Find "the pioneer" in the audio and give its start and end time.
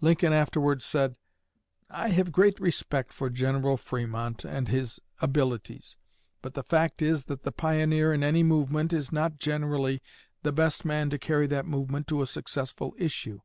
7.42-8.14